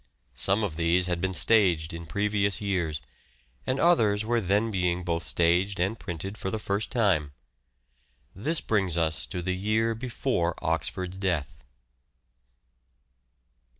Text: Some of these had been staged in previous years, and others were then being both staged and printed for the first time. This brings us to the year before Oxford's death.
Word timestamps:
Some 0.33 0.63
of 0.63 0.77
these 0.77 1.05
had 1.05 1.21
been 1.21 1.35
staged 1.35 1.93
in 1.93 2.07
previous 2.07 2.59
years, 2.59 3.03
and 3.67 3.79
others 3.79 4.25
were 4.25 4.41
then 4.41 4.71
being 4.71 5.03
both 5.03 5.21
staged 5.23 5.79
and 5.79 5.99
printed 5.99 6.39
for 6.39 6.49
the 6.49 6.57
first 6.57 6.89
time. 6.89 7.33
This 8.33 8.61
brings 8.61 8.97
us 8.97 9.27
to 9.27 9.43
the 9.43 9.55
year 9.55 9.93
before 9.93 10.55
Oxford's 10.59 11.19
death. 11.19 11.63